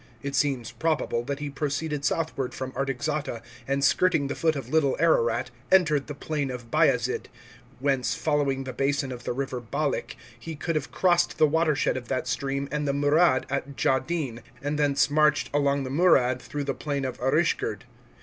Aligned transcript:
It 0.23 0.33
seems 0.33 0.71
probable 0.71 1.21
that 1.25 1.37
he 1.37 1.51
proceeded 1.51 2.03
southward 2.03 2.55
from 2.55 2.71
Artaxata, 2.71 3.43
and 3.67 3.83
skirting 3.83 4.29
the 4.29 4.33
foot 4.35 4.55
of 4.55 4.67
Little 4.67 4.97
Ararat 4.99 5.51
entered 5.71 6.07
the 6.07 6.15
plain 6.15 6.49
of 6.49 6.71
Bayazid; 6.71 7.27
whence, 7.79 8.15
following 8.15 8.63
the 8.63 8.73
basin 8.73 9.11
of 9.11 9.25
the 9.25 9.31
river 9.31 9.61
Balyk 9.61 10.15
he 10.39 10.55
could 10.55 10.73
have 10.75 10.91
crossed 10.91 11.37
the 11.37 11.45
watershed 11.45 11.97
of 11.97 12.07
that 12.07 12.27
stream 12.27 12.67
and 12.71 12.87
the 12.87 12.93
Murad 12.93 13.45
at 13.51 13.75
Djadin, 13.77 14.41
and 14.59 14.79
thence 14.79 15.11
marched 15.11 15.51
along 15.53 15.83
the 15.83 15.91
Murad 15.91 16.41
through 16.41 16.63
the 16.63 16.73
plain 16.73 17.05
of 17.05 17.19
Arishgerd. 17.19 17.83